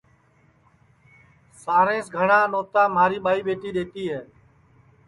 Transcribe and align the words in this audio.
اور 0.03 1.59
سارے 1.65 1.97
سے 2.05 2.11
گھٹؔا 2.17 2.39
نوتا 2.51 2.83
مہاری 2.93 3.17
ٻائی 3.23 3.41
ٻیٹی 3.45 3.69
دؔیتی 3.75 4.03
ہے 4.11 4.21